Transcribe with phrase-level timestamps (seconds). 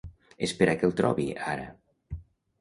[0.47, 1.69] Espera que el trobi, ara.